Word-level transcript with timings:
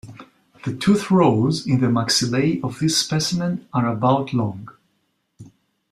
The 0.65 0.75
tooth 0.75 1.11
rows 1.11 1.67
in 1.67 1.79
the 1.79 1.85
maxillae 1.87 2.59
of 2.63 2.79
this 2.79 2.97
specimen 2.97 3.67
are 3.71 3.85
about 3.87 4.33
long. 4.33 4.67